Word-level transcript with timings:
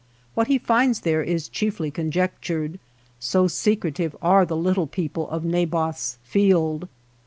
What 0.33 0.47
he 0.47 0.57
finds 0.57 1.01
there 1.01 1.21
is 1.21 1.47
chiefly 1.47 1.91
conjectured, 1.91 2.79
so 3.19 3.47
secretive 3.47 4.15
are 4.19 4.47
the 4.47 4.57
little 4.57 4.87
peo 4.87 5.09
ple 5.09 5.29
of 5.29 5.45
Naboth's 5.45 6.17
field. 6.23 6.87